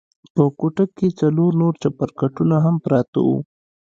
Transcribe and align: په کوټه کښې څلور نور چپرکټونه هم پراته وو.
په 0.35 0.43
کوټه 0.59 0.85
کښې 0.97 1.09
څلور 1.21 1.51
نور 1.61 1.73
چپرکټونه 1.81 2.55
هم 2.65 2.75
پراته 2.85 3.19
وو. 3.25 3.37